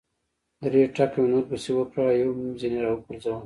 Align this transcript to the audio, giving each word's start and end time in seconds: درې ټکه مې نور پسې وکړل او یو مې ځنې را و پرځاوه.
درې 0.63 0.81
ټکه 0.95 1.17
مې 1.21 1.27
نور 1.31 1.43
پسې 1.49 1.71
وکړل 1.75 2.05
او 2.11 2.17
یو 2.21 2.31
مې 2.39 2.49
ځنې 2.61 2.79
را 2.83 2.89
و 2.93 3.03
پرځاوه. 3.05 3.39